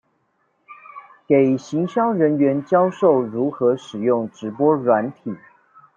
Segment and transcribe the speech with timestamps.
[1.27, 5.37] 給行銷人員教授如何使用直播軟體